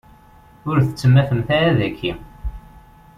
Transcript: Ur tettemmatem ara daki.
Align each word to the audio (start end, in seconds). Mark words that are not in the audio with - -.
Ur 0.69 0.77
tettemmatem 0.79 1.39
ara 1.57 1.71
daki. 1.79 2.11